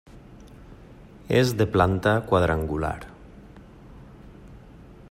És 1.41 1.51
de 1.59 1.67
planta 1.75 2.15
quadrangular. 2.33 2.97